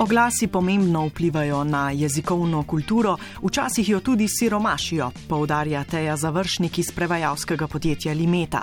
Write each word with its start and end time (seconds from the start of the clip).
Oglasi 0.00 0.46
pomembno 0.46 1.06
vplivajo 1.06 1.64
na 1.64 1.90
jezikovno 1.90 2.62
kulturo, 2.62 3.16
včasih 3.42 3.88
jo 3.88 4.00
tudi 4.00 4.28
siromašijo, 4.28 5.10
poudarja 5.28 5.84
Teja 5.84 6.16
Završnik 6.16 6.78
iz 6.78 6.92
prevajalskega 6.92 7.66
podjetja 7.66 8.12
Limeta. 8.12 8.62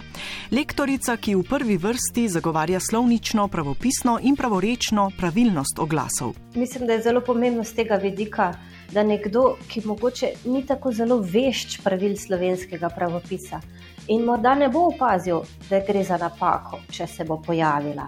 Lektorica, 0.52 1.18
ki 1.18 1.36
v 1.36 1.44
prvi 1.44 1.78
vrsti 1.78 2.30
zagovarja 2.30 2.80
slovnično, 2.80 3.48
pravopisno 3.48 4.20
in 4.22 4.36
pravorečno 4.36 5.12
pravilnost 5.18 5.80
oglasov. 5.80 6.34
Mislim, 6.56 6.88
da 6.88 6.94
je 6.94 7.02
zelo 7.02 7.22
pomembno 7.22 7.64
z 7.64 7.76
tega 7.76 7.96
vidika, 7.96 8.54
da 8.94 9.04
nekdo, 9.04 9.58
ki 9.68 9.82
mogoče 9.86 10.32
ni 10.46 10.64
tako 10.66 10.92
zelo 10.92 11.20
vešč 11.20 11.82
pravil 11.84 12.16
slovenskega 12.16 12.90
pravopisa 12.90 13.60
in 14.08 14.24
morda 14.24 14.56
ne 14.56 14.70
bo 14.70 14.88
opazil, 14.88 15.44
da 15.70 15.84
gre 15.88 16.04
za 16.04 16.18
napako, 16.18 16.80
če 16.92 17.08
se 17.08 17.26
bo 17.28 17.42
pojavila. 17.42 18.08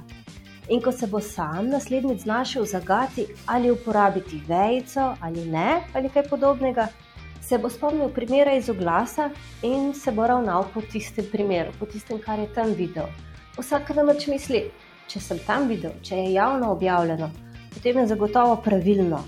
In 0.69 0.81
ko 0.81 0.91
se 0.91 1.07
bo 1.07 1.19
sam 1.19 1.69
naslednjič 1.69 2.21
znašel 2.21 2.65
zagati, 2.65 3.25
ali 3.45 3.71
uporabiti 3.71 4.41
vejico 4.47 5.15
ali 5.21 5.45
ne, 5.45 5.81
ali 5.93 6.09
kaj 6.09 6.27
podobnega, 6.29 6.87
se 7.41 7.57
bo 7.57 7.69
spomnil 7.69 8.09
primera 8.09 8.53
iz 8.53 8.69
oglasa 8.69 9.29
in 9.63 9.93
se 9.93 10.11
bo 10.11 10.27
ravnal 10.27 10.65
po 10.73 10.81
tistem 10.81 11.25
primeru, 11.31 11.71
po 11.79 11.85
tistem, 11.85 12.19
kar 12.19 12.39
je 12.39 12.49
tam 12.53 12.73
videl. 12.75 13.07
Vsak 13.57 13.93
namreč 13.95 14.27
misli, 14.27 14.65
če 15.07 15.19
sem 15.23 15.39
tam 15.47 15.69
videl, 15.71 15.95
če 16.03 16.15
je 16.15 16.33
javno 16.33 16.73
objavljeno, 16.75 17.29
potem 17.73 18.01
je 18.01 18.07
zagotovo 18.07 18.59
pravilno. 18.63 19.23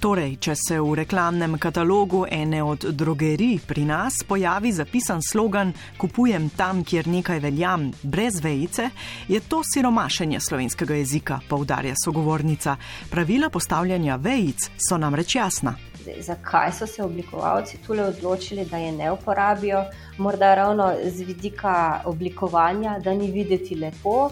Torej, 0.00 0.38
če 0.40 0.54
se 0.56 0.78
v 0.80 0.94
reklamnem 0.96 1.58
katalogu 1.60 2.22
ene 2.24 2.62
od 2.64 2.86
drogerij 2.96 3.58
pri 3.68 3.82
nas 3.84 4.22
pojavi 4.24 4.70
zapisan 4.72 5.20
slogan: 5.20 5.74
Kupujem 6.00 6.46
tam, 6.56 6.80
kjer 6.88 7.04
nekaj 7.04 7.42
veljam, 7.44 7.90
brez 8.02 8.38
vejice, 8.40 8.88
je 9.28 9.40
to 9.44 9.60
siromašenje 9.60 10.40
slovenskega 10.40 10.96
jezika, 10.96 11.40
poudarja 11.48 11.92
sogovornica. 12.04 12.78
Pravila 13.10 13.50
postavljanja 13.52 14.16
vejic 14.16 14.70
so 14.88 14.96
namreč 14.96 15.34
jasna. 15.36 15.74
Zakaj 16.20 16.72
so 16.78 16.88
se 16.88 17.04
oblikovalci 17.04 17.82
tukaj 17.84 18.06
odločili, 18.14 18.64
da 18.64 18.80
je 18.80 18.92
ne 18.92 19.12
uporabijo? 19.12 19.84
Morda 20.16 20.54
ravno 20.54 20.94
z 21.04 21.28
vidika 21.28 22.00
oblikovanja, 22.04 22.96
da 23.04 23.12
ni 23.12 23.28
videti 23.30 23.76
lepo. 23.76 24.30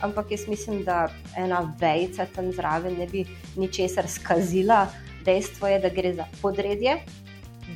Ampak 0.00 0.30
jaz 0.30 0.48
mislim, 0.48 0.82
da 0.84 1.08
ena 1.36 1.62
vejica 1.80 2.26
tam 2.34 2.52
zraven 2.52 2.98
ne 2.98 3.06
bi 3.06 3.24
ničesar 3.56 4.08
skazila, 4.08 4.86
dejstvo 5.24 5.68
je, 5.68 5.78
da 5.80 5.88
gre 5.88 6.14
za 6.14 6.26
podredje, 6.42 6.98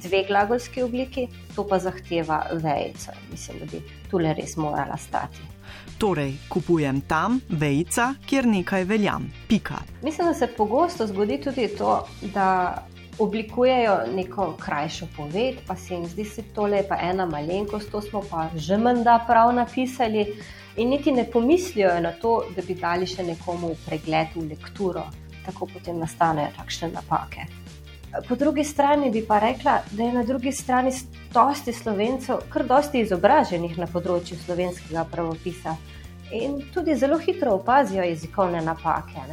dve 0.03 0.25
glagolski 0.29 0.83
obliki, 0.83 1.29
to 1.57 1.67
pa 1.67 1.79
zahteva 1.79 2.47
vejico. 2.53 3.13
Mislim, 3.31 3.59
da 3.59 3.65
bi 3.67 3.83
tukaj 4.11 4.35
res 4.35 4.57
morala 4.57 4.97
stati. 4.97 5.39
Torej, 5.99 6.33
kupujem 6.49 7.01
tam 7.01 7.41
vejica, 7.49 8.15
kjer 8.27 8.47
nekaj 8.47 8.85
veljam. 8.85 9.33
Pika. 9.49 9.81
Mislim, 10.03 10.27
da 10.27 10.35
se 10.35 10.47
pogosto 10.47 11.07
zgodi 11.07 11.41
tudi 11.41 11.69
to, 11.79 12.07
da 12.35 12.79
oblikujejo 13.19 13.97
neko 14.15 14.53
krajšo 14.61 15.07
poved, 15.17 15.55
pa 15.67 15.77
se 15.77 15.95
jim 15.95 16.07
zdi, 16.07 16.23
da 16.23 16.43
je 16.43 16.55
to 16.55 16.67
le 16.67 16.85
ena 17.03 17.27
malenkost, 17.27 17.91
to 17.91 18.01
smo 18.01 18.23
pa 18.31 18.49
že 18.55 18.77
menda 18.77 19.25
prav 19.27 19.55
napisali. 19.55 20.27
In 20.77 20.89
niti 20.89 21.13
ne 21.13 21.25
pomislijo 21.31 22.01
na 22.01 22.13
to, 22.13 22.45
da 22.57 22.63
bi 22.63 22.75
dali 22.75 23.07
še 23.07 23.23
nekomu 23.23 23.75
pregled 23.87 24.29
v 24.37 24.49
lekturo 24.49 25.09
tako 25.49 25.69
potem 25.73 25.99
nastanejo 25.99 26.53
takšne 26.57 26.93
napake. 26.93 27.49
Po 28.29 28.37
drugi 28.37 28.65
strani 28.65 29.11
bi 29.11 29.23
pa 29.27 29.39
rekla, 29.39 29.83
da 29.91 30.03
je 30.03 30.13
na 30.13 30.23
drugi 30.23 30.53
strani 30.53 30.93
dosti 31.33 31.73
slovencev, 31.73 32.45
kar 32.53 32.65
dosti 32.67 33.03
izobraženih 33.05 33.77
na 33.79 33.87
področju 33.87 34.39
slovenskega 34.45 35.05
pravopisa. 35.13 35.77
In 36.33 36.59
tudi 36.75 36.97
zelo 36.97 37.19
hitro 37.19 37.55
opazijo 37.57 38.05
jezikovne 38.05 38.61
napake. 38.65 39.25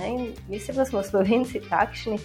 Mislim, 0.49 0.77
da 0.77 0.85
smo 0.85 1.03
slovenci 1.03 1.63
takšni, 1.69 2.19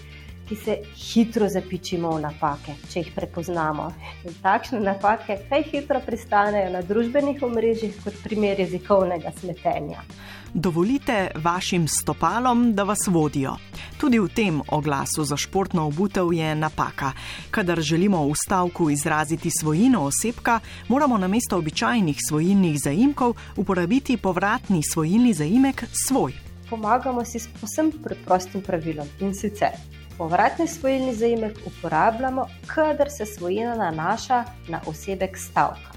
ki 0.50 0.56
se 0.56 0.78
hitro 0.96 1.46
zapičimo 1.48 2.10
v 2.10 2.20
napake, 2.24 2.74
če 2.90 3.04
jih 3.04 3.10
prepoznamo. 3.14 3.84
In 4.26 4.34
takšne 4.42 4.80
napake 4.82 5.36
kaj 5.46 5.62
hitro 5.70 6.00
pristanejo 6.02 6.72
na 6.74 6.80
družbenih 6.82 7.38
omrežjih 7.46 8.00
kot 8.02 8.16
primer 8.24 8.58
jezikovnega 8.58 9.30
smetenja. 9.38 10.02
Dovolite 10.50 11.28
vašim 11.38 11.86
stopalom, 11.86 12.72
da 12.74 12.82
vas 12.82 13.06
vodijo. 13.06 13.54
Tudi 14.00 14.18
v 14.18 14.26
tem 14.34 14.58
oglasu 14.74 15.22
za 15.24 15.38
športno 15.38 15.86
obutev 15.86 16.32
je 16.34 16.50
napaka. 16.58 17.12
Kadar 17.54 17.78
želimo 17.78 18.24
v 18.26 18.34
stavku 18.34 18.90
izraziti 18.90 19.54
svojino 19.54 20.02
osebka, 20.10 20.58
moramo 20.88 21.18
namesto 21.18 21.58
običajnih 21.58 22.18
svojilnih 22.28 22.80
zaimkov 22.82 23.36
uporabiti 23.56 24.16
povratni 24.16 24.82
svojilni 24.82 25.32
zaimek 25.32 25.84
svoj. 26.08 26.34
Pomagamo 26.70 27.24
si 27.24 27.38
s 27.38 27.46
posebno 27.60 28.02
preprostim 28.02 28.62
pravilom 28.62 29.06
in 29.20 29.34
sicer 29.34 29.78
povratni 30.20 30.68
svojilni 30.68 31.14
zaimek 31.14 31.58
uporabljamo, 31.66 32.46
kadar 32.66 33.10
se 33.10 33.26
svojina 33.26 33.74
nanaša 33.74 34.44
na 34.68 34.80
osebek 34.86 35.38
stavka. 35.38 35.96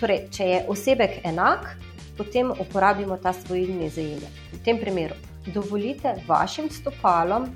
Torej, 0.00 0.26
če 0.30 0.44
je 0.44 0.58
osebek 0.68 1.14
enak, 1.24 1.70
potem 2.18 2.50
uporabimo 2.50 3.16
ta 3.16 3.32
svojilni 3.32 3.88
zaimek. 3.88 4.42
V 4.52 4.60
tem 4.64 4.76
primeru 4.76 5.16
dovolite 5.46 6.12
vašim 6.28 6.68
stopalom, 6.70 7.48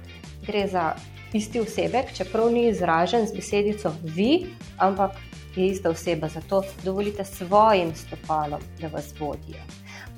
gre 0.47 0.65
za 0.73 0.95
isti 1.37 1.61
osebek, 1.61 2.15
čeprav 2.17 2.49
ni 2.53 2.71
izražen 2.71 3.29
z 3.29 3.37
besedico 3.37 3.93
vi, 4.03 4.55
ampak 4.79 5.21
je 5.57 5.69
ista 5.69 5.93
oseba, 5.93 6.33
zato 6.33 6.63
dovolite 6.85 7.25
svojim 7.25 7.93
stopalom, 7.95 8.65
da 8.81 8.89
vas 8.89 9.13
vodijo. 9.21 9.61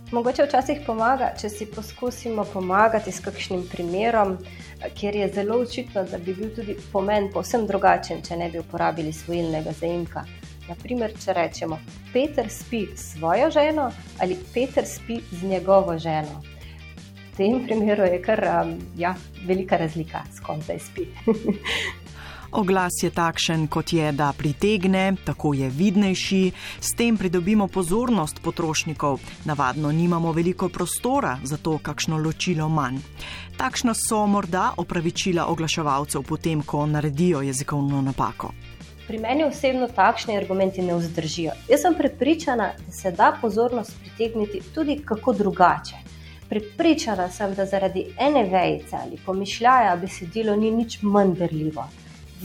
Mogoče 0.09 0.47
včasih 0.47 0.79
pomaga, 0.87 1.27
če 1.37 1.51
si 1.53 1.67
poskusimo 1.69 2.47
pomagati 2.49 3.13
s 3.13 3.21
kakšnim 3.21 3.67
primerom, 3.69 4.39
kjer 4.97 5.17
je 5.21 5.27
zelo 5.35 5.59
očitno, 5.61 6.07
da 6.09 6.17
bi 6.19 6.33
bil 6.33 6.49
tudi 6.57 6.77
pomen 6.93 7.29
povsem 7.33 7.67
drugačen, 7.69 8.23
če 8.25 8.39
ne 8.41 8.49
bi 8.49 8.63
uporabili 8.63 9.13
svojilnega 9.13 9.75
zaimka. 9.77 10.23
Naprimer, 10.69 11.13
če 11.13 11.35
rečemo, 11.37 11.77
Peter 12.15 12.49
spi 12.49 12.87
s 12.95 13.19
svojo 13.19 13.51
ženo 13.53 13.91
ali 14.25 14.39
Peter 14.55 14.89
spi 14.89 15.21
z 15.29 15.45
njegovo 15.45 15.99
ženo. 15.99 16.41
V 16.41 17.37
tem 17.37 17.61
primeru 17.67 18.09
je 18.09 18.23
kar 18.25 18.41
um, 18.49 18.79
ja, 18.97 19.13
velika 19.45 19.77
razlika, 19.77 20.25
s 20.33 20.41
kom 20.41 20.63
zdaj 20.65 20.81
spi. 20.89 21.05
Oglas 22.53 22.93
je 23.03 23.11
takšen, 23.11 23.67
kot 23.69 23.93
je, 23.93 24.13
da 24.13 24.33
pritegne, 24.33 25.13
tako 25.25 25.53
je 25.55 25.69
vidnejši, 25.69 26.53
s 26.81 26.95
tem 26.97 27.17
pridobimo 27.17 27.67
pozornost 27.69 28.41
potrošnikov, 28.43 29.21
navadno 29.45 29.93
nimamo 29.93 30.33
veliko 30.33 30.69
prostora 30.69 31.37
za 31.45 31.57
to, 31.57 31.79
kakšno 31.79 32.17
ločilo 32.17 32.69
manj. 32.69 33.03
Takšna 33.57 33.93
so 33.95 34.23
morda 34.27 34.73
opravičila 34.77 35.45
oglaševalcev 35.47 36.23
potem, 36.23 36.63
ko 36.63 36.87
naredijo 36.87 37.43
jezikovno 37.43 38.01
napako. 38.03 38.53
Pri 39.07 39.19
meni 39.19 39.45
osebno 39.45 39.89
takšni 39.89 40.37
argumenti 40.37 40.83
ne 40.83 40.97
vzdržijo. 40.97 41.53
Jaz 41.69 41.85
sem 41.85 41.95
prepričana, 42.01 42.73
da 42.87 42.93
se 42.93 43.13
da 43.13 43.35
pozornost 43.41 43.93
pritegniti 44.01 44.63
tudi 44.75 45.03
kako 45.05 45.33
drugače. 45.33 46.01
Pripričana 46.49 47.29
sem, 47.29 47.55
da 47.55 47.67
zaradi 47.67 48.07
ene 48.19 48.49
vejice 48.49 48.97
ali 48.97 49.21
pomišljaja 49.27 49.97
besedilo 49.97 50.57
ni 50.57 50.71
nič 50.71 51.03
manj 51.03 51.35
berljivo 51.37 51.85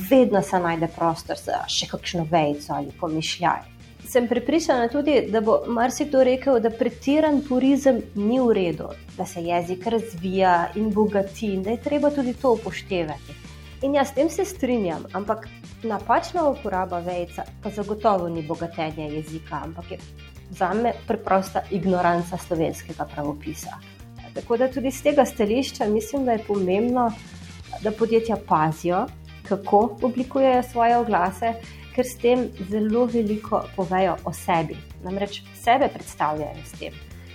vedno 0.10 0.42
se 0.42 0.60
najde 0.60 0.88
prostor 0.96 1.38
za 1.38 1.64
še 1.68 1.88
kakšno 1.92 2.28
vejico 2.32 2.74
ali 2.74 2.92
pomišljaj. 3.00 3.70
Sem 4.08 4.28
pripričana 4.28 4.90
tudi, 4.92 5.22
da 5.32 5.42
bo 5.42 5.62
marsikdo 5.68 6.24
rekel, 6.24 6.60
da 6.60 6.70
pretiran 6.70 7.40
purizem 7.48 8.02
ni 8.16 8.40
v 8.40 8.52
redu, 8.54 8.90
da 9.18 9.26
se 9.26 9.42
jezik 9.42 9.88
razvija 9.88 10.74
in 10.76 10.92
bogati 10.92 11.54
in 11.54 11.64
da 11.64 11.72
je 11.72 11.82
treba 11.82 12.12
tudi 12.12 12.34
to 12.34 12.52
upoštevati. 12.58 13.40
In 13.84 13.96
jaz 13.96 14.12
s 14.12 14.16
tem 14.16 14.30
se 14.30 14.46
strinjam, 14.46 15.06
ampak 15.14 15.48
napačna 15.84 16.44
uporaba 16.50 17.00
vejica 17.00 17.44
pa 17.64 17.70
zagotovo 17.70 18.30
ni 18.30 18.44
bogatenje 18.48 19.10
jezika, 19.16 19.62
ampak 19.64 19.92
je 19.92 19.98
za 20.50 20.74
me 20.74 20.94
preprosta 21.08 21.64
ignoranca 21.72 22.38
slovenskega 22.38 23.06
pravopisa. 23.06 23.80
Tako 24.34 24.58
da 24.58 24.68
tudi 24.72 24.92
z 24.92 25.02
tega 25.04 25.26
stališča 25.26 25.86
mislim, 25.86 26.26
da 26.26 26.32
je 26.32 26.46
pomembno, 26.48 27.12
da 27.82 27.92
podjetja 27.92 28.38
pazijo, 28.48 29.06
kako 29.48 29.98
oblikujejo 30.02 30.64
svoje 30.64 30.98
oglase, 30.98 31.54
ker 31.96 32.06
s 32.06 32.18
tem 32.18 32.48
zelo 32.70 33.06
veliko 33.06 33.64
povejo 33.76 34.18
o 34.26 34.34
sebi. 34.34 34.78
Namreč 35.04 35.42
sebe 35.64 35.90
predstavljajo 35.94 36.66
s 36.66 36.80
tem. 36.80 36.94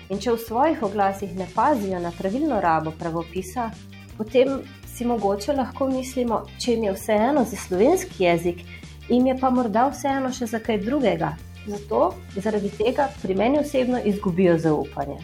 In 0.09 0.19
če 0.19 0.33
v 0.33 0.41
svojih 0.41 0.83
oglasih 0.83 1.35
ne 1.37 1.47
pazijo 1.55 2.01
na 2.01 2.13
pravilno 2.19 2.61
rabo 2.61 2.95
pravopisa, 2.99 3.71
potem 4.17 4.63
si 4.87 5.05
mogoče 5.05 5.53
lahko 5.53 5.87
mislimo, 5.93 6.43
če 6.59 6.73
jim 6.73 6.89
je 6.89 6.95
vseeno 6.97 7.45
za 7.45 7.57
slovenski 7.57 8.25
jezik, 8.25 8.65
jim 9.09 9.27
je 9.27 9.37
pa 9.41 9.51
morda 9.51 9.89
vseeno 9.93 10.33
še 10.33 10.49
za 10.51 10.59
kaj 10.65 10.81
drugega, 10.87 11.37
zato 11.69 12.15
zaradi 12.37 12.70
tega 12.70 13.09
pri 13.23 13.35
meni 13.35 13.59
osebno 13.59 14.00
izgubijo 14.05 14.59
zaupanje. 14.59 15.19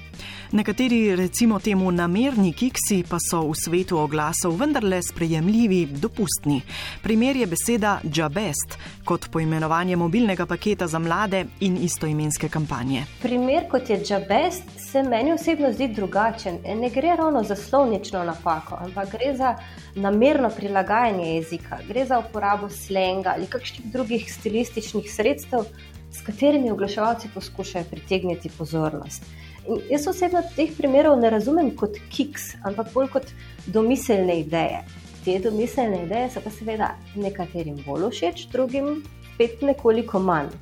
Nekateri, 0.54 1.16
recimo 1.16 1.58
temu 1.58 1.90
namerni 1.90 2.52
kiksi, 2.52 3.02
pa 3.08 3.18
so 3.18 3.40
v 3.48 3.56
svetu 3.58 3.96
oglasov 3.98 4.54
vendarle 4.60 5.00
sprejemljivi, 5.02 5.86
dopustni. 5.98 6.60
Primer 7.02 7.36
je 7.36 7.46
beseda 7.46 7.96
Jabest 8.04 8.76
kot 9.04 9.26
poimenovanje 9.32 9.96
mobilnega 9.96 10.46
paketa 10.46 10.86
za 10.86 10.98
mlade 10.98 11.44
in 11.60 11.76
istoimenske 11.82 12.48
kampanje. 12.48 13.02
Primer 13.22 13.66
kot 13.70 13.90
je 13.90 13.98
Jabest 14.08 14.62
se 14.78 15.02
meni 15.02 15.32
osebno 15.32 15.72
zdi 15.72 15.88
drugačen. 15.88 16.58
Ne 16.76 16.90
gre 16.90 17.16
ravno 17.16 17.42
za 17.42 17.56
slovnično 17.56 18.22
napako, 18.24 18.78
ampak 18.80 19.10
gre 19.10 19.34
za 19.36 19.56
namerno 19.94 20.50
prilagajanje 20.54 21.34
jezika, 21.34 21.78
gre 21.88 22.06
za 22.06 22.18
uporabo 22.18 22.70
slenga 22.70 23.34
ali 23.36 23.46
kakšnih 23.46 23.90
drugih 23.92 24.34
stilističnih 24.34 25.10
sredstev, 25.14 25.66
s 26.14 26.22
katerimi 26.26 26.70
oglaševalci 26.70 27.28
poskušajo 27.34 27.84
pritegniti 27.90 28.50
pozornost. 28.58 29.24
In 29.68 29.80
jaz 29.90 30.06
osebno 30.06 30.42
teh 30.56 30.70
primerov 30.76 31.18
ne 31.20 31.30
razumem 31.30 31.70
kot 31.76 31.98
kiks, 32.12 32.54
ampak 32.64 32.92
bolj 32.94 33.08
kot 33.16 33.32
domiselne 33.66 34.38
ideje. 34.40 34.84
Te 35.24 35.38
domiselne 35.40 36.04
ideje 36.04 36.30
so 36.30 36.42
pa 36.44 36.52
seveda 36.52 36.94
nekaterim 37.16 37.80
bolj 37.86 38.10
všeč, 38.12 38.46
drugim 38.52 39.02
spet 39.34 39.62
nekoliko 39.62 40.18
manj. 40.18 40.52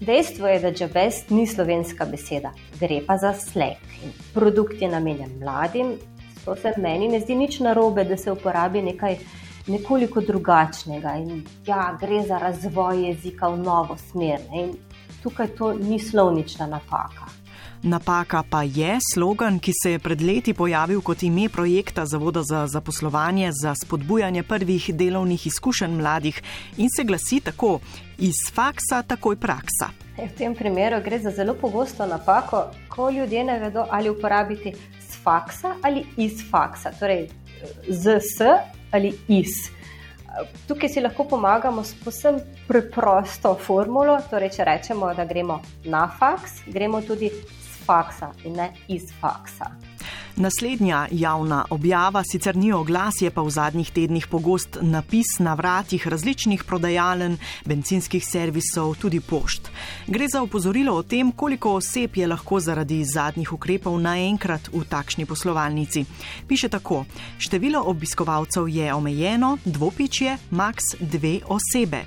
Dejstvo 0.00 0.48
je, 0.48 0.60
da 0.60 0.72
Jabest 0.80 1.30
ni 1.30 1.46
slovenska 1.46 2.06
beseda, 2.08 2.52
gre 2.80 3.02
pa 3.06 3.18
za 3.20 3.34
sleg. 3.34 3.80
Produkt 4.34 4.82
je 4.82 4.88
namenjen 4.88 5.34
mladim, 5.40 5.96
to 6.44 6.56
se 6.56 6.72
meni 6.76 7.08
ne 7.08 7.20
zdi 7.20 7.34
nič 7.36 7.58
narobe, 7.60 8.04
da 8.04 8.16
se 8.16 8.32
uporabi 8.32 8.82
nekaj 8.82 9.18
nekoliko 9.66 10.20
drugačnega. 10.20 11.16
In 11.20 11.42
ja, 11.66 11.96
gre 12.00 12.22
za 12.28 12.38
razvoj 12.38 13.06
jezika 13.08 13.48
v 13.48 13.60
novo 13.60 13.96
smer. 13.96 14.40
In 14.56 14.72
tukaj 15.22 15.48
to 15.58 15.72
ni 15.74 15.98
slovnična 15.98 16.66
napaka. 16.66 17.40
Napaka 17.82 18.42
pa 18.50 18.62
je 18.62 18.98
slogan, 19.14 19.58
ki 19.58 19.72
se 19.72 19.90
je 19.90 19.98
pred 19.98 20.20
leti 20.20 20.52
pojavil 20.54 21.00
kot 21.00 21.22
ime 21.22 21.48
projekta 21.48 22.04
Zavoda 22.06 22.42
za 22.42 22.66
zaposlovanje 22.66 23.50
za 23.62 23.74
spodbujanje 23.74 24.42
prvih 24.42 24.90
delovnih 24.94 25.46
izkušenj 25.46 25.96
mladih 25.96 26.42
in 26.76 26.88
se 26.96 27.04
glasi 27.04 27.40
tako: 27.40 27.80
iz 28.18 28.34
faksa, 28.54 29.02
takoj 29.02 29.36
praksa. 29.36 29.88
E, 30.18 30.28
v 30.28 30.36
tem 30.36 30.54
primeru 30.54 31.00
gre 31.04 31.18
za 31.18 31.30
zelo 31.30 31.54
pogosto 31.54 32.06
napako, 32.06 32.66
ko 32.88 33.10
ljudje 33.10 33.44
ne 33.44 33.58
vedo, 33.58 33.86
ali 33.90 34.10
uporabiti 34.10 34.74
z 35.08 35.22
faksa 35.24 35.74
ali 35.82 36.04
iz 36.16 36.44
faksa, 36.50 36.92
torej 37.00 37.28
z 37.88 38.20
s 38.20 38.44
ali 38.92 39.14
iz. 39.28 39.79
Tukaj 40.68 40.88
si 40.88 41.00
lahko 41.00 41.24
pomagamo 41.24 41.82
s 41.84 41.94
posebno 42.04 42.40
preprosto 42.68 43.54
formulo. 43.54 44.18
Torej, 44.30 44.54
če 44.56 44.66
rečemo, 44.68 45.10
da 45.14 45.24
gremo 45.24 45.60
na 45.84 46.06
faks, 46.18 46.62
gremo 46.66 47.02
tudi 47.02 47.30
faksa 47.86 48.30
in 48.44 48.60
ne 48.60 48.70
iz 48.88 49.10
faksa. 49.20 49.72
Naslednja 50.36 51.06
javna 51.10 51.64
objava 51.70 52.22
sicer 52.24 52.56
ni 52.56 52.72
oglas, 52.72 53.22
je 53.22 53.30
pa 53.30 53.42
v 53.42 53.50
zadnjih 53.50 53.90
tednih 53.90 54.26
pogost 54.26 54.78
napis 54.82 55.38
na 55.38 55.54
vratih 55.54 56.06
različnih 56.06 56.64
prodajalen, 56.64 57.38
benzinskih 57.64 58.24
servisov, 58.24 58.94
tudi 59.00 59.20
pošt. 59.20 59.70
Gre 60.06 60.28
za 60.32 60.42
upozorilo 60.42 60.94
o 60.94 61.02
tem, 61.02 61.32
koliko 61.32 61.74
oseb 61.74 62.16
je 62.16 62.26
lahko 62.26 62.60
zaradi 62.60 63.04
zadnjih 63.04 63.52
ukrepov 63.52 63.98
naenkrat 64.00 64.70
v 64.72 64.84
takšni 64.88 65.26
poslovalnici. 65.26 66.04
Piše 66.48 66.68
tako: 66.68 67.04
Število 67.38 67.82
obiskovalcev 67.86 68.68
je 68.68 68.94
omejeno, 68.94 69.58
dvopičje, 69.64 70.36
maks 70.50 70.94
dve 71.00 71.40
osebe. 71.48 72.04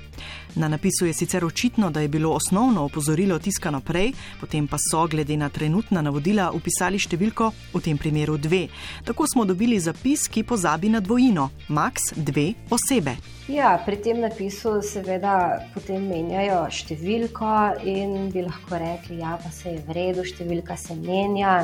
Na 0.54 0.68
napisu 0.68 1.06
je 1.06 1.12
sicer 1.12 1.44
očitno, 1.44 1.90
da 1.90 2.00
je 2.00 2.08
bilo 2.08 2.30
osnovno 2.32 2.84
opozorilo 2.84 3.38
tiskano 3.38 3.80
prej, 3.80 4.12
potem 4.40 4.68
pa 4.68 4.76
so 4.78 5.06
glede 5.06 5.36
na 5.36 5.48
trenutna 5.48 6.02
navodila 6.02 6.50
upisali 6.54 6.98
številko, 6.98 7.50
v 7.74 7.80
tem 7.82 7.98
primeru 7.98 8.36
dve. 8.38 8.68
Tako 9.04 9.26
smo 9.26 9.44
dobili 9.44 9.80
zapis, 9.80 10.28
ki 10.28 10.44
pozabi 10.46 10.88
na 10.88 11.00
dvojino, 11.00 11.48
maks 11.68 12.12
dve 12.16 12.52
osebe. 12.70 13.16
Ja, 13.50 13.74
pri 13.84 13.98
tem 14.00 14.22
napisu 14.22 14.78
seveda 14.80 15.34
potem 15.74 16.06
menjajo 16.08 16.62
številko 16.72 17.50
in 17.84 18.30
bi 18.32 18.44
lahko 18.46 18.78
rekli, 18.80 19.18
ja, 19.20 19.34
se 19.52 19.74
je 19.74 19.82
v 19.84 19.98
redu, 19.98 20.24
številka 20.24 20.78
se 20.80 20.94
menja. 20.96 21.58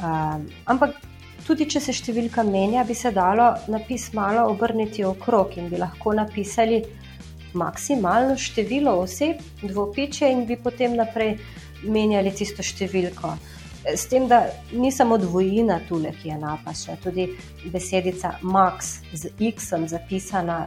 Um, 0.00 0.48
ampak 0.66 0.96
tudi 1.46 1.68
če 1.70 1.80
se 1.84 1.94
številka 1.94 2.42
menja, 2.42 2.82
bi 2.88 2.96
se 2.98 3.12
dalo 3.14 3.52
napis 3.70 4.08
malo 4.16 4.48
obrniti 4.50 5.04
okrog 5.06 5.54
in 5.60 5.70
bi 5.70 5.78
lahko 5.78 6.16
napisali 6.16 6.82
maksimalno 7.56 8.36
število 8.38 8.94
oseb, 9.02 9.40
dvopiče 9.62 10.28
in 10.32 10.44
bi 10.46 10.58
potem 10.60 10.96
naprej 10.96 11.36
menjali 11.84 12.32
tisto 12.34 12.64
številko. 12.64 13.34
S 13.86 14.08
tem, 14.10 14.26
da 14.26 14.48
ni 14.72 14.90
samo 14.92 15.18
dvojina 15.18 15.78
tule, 15.88 16.10
ki 16.18 16.32
je 16.32 16.38
napačna, 16.42 16.96
tudi 17.02 17.28
besedica 17.70 18.34
max 18.42 18.96
z 19.14 19.30
x-om 19.52 19.86
zapisana 19.88 20.64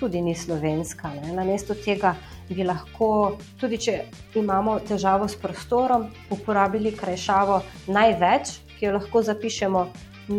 tudi 0.00 0.20
ni 0.20 0.34
slovenska. 0.34 1.12
Ne. 1.14 1.32
Na 1.36 1.44
mesto 1.44 1.74
tega 1.76 2.14
bi 2.48 2.64
lahko, 2.64 3.38
tudi 3.60 3.78
če 3.78 3.96
imamo 4.40 4.78
težavo 4.88 5.28
s 5.28 5.36
prostorom, 5.40 6.08
uporabili 6.32 6.92
krajšavo 6.96 7.60
največ, 7.92 8.56
ki 8.78 8.88
jo 8.88 8.94
lahko 8.96 9.24
zapišemo 9.28 9.86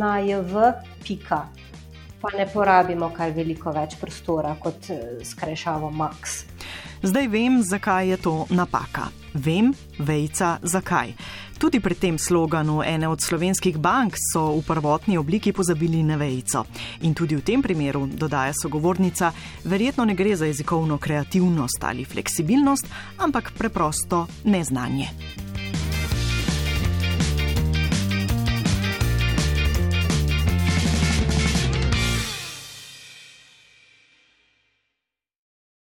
na 0.02 0.18
jv. 0.26 0.72
Pika 1.06 1.46
pa 2.22 2.30
ne 2.38 2.46
porabimo 2.54 3.10
kaj 3.14 3.34
veliko 3.36 3.74
več 3.74 3.98
prostora 4.02 4.56
kot 4.60 4.90
eh, 4.94 5.02
skrajšavo 5.26 5.92
Max. 5.92 6.44
Zdaj 7.02 7.28
vem, 7.34 7.62
zakaj 7.66 8.14
je 8.14 8.18
to 8.22 8.34
napaka. 8.54 9.10
Vem, 9.34 9.72
vejca, 9.98 10.60
zakaj. 10.62 11.16
Tudi 11.62 11.80
pri 11.80 11.96
tem 11.96 12.18
sloganu 12.18 12.82
ene 12.86 13.08
od 13.10 13.22
slovenskih 13.22 13.78
bank 13.78 14.18
so 14.18 14.58
v 14.58 14.64
prvotni 14.66 15.18
obliki 15.18 15.54
pozabili 15.54 16.02
na 16.04 16.18
vejco. 16.18 16.66
In 17.06 17.14
tudi 17.14 17.38
v 17.38 17.46
tem 17.46 17.62
primeru, 17.62 18.08
dodaja 18.10 18.54
sogovornica, 18.54 19.30
verjetno 19.66 20.06
ne 20.06 20.18
gre 20.18 20.36
za 20.36 20.50
jezikovno 20.50 20.98
kreativnost 20.98 21.84
ali 21.86 22.06
fleksibilnost, 22.06 22.90
ampak 23.18 23.54
preprosto 23.58 24.28
neznanje. 24.46 25.51